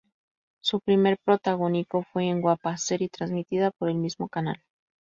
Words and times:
Su 0.63 0.79
primer 0.79 1.19
protagónico 1.23 2.03
fue 2.11 2.27
en 2.27 2.41
"Guapas", 2.41 2.83
serie 2.83 3.07
transmitida 3.09 3.69
por 3.69 3.87
el 3.87 3.97
mismo 3.99 4.29
canal. 4.29 4.63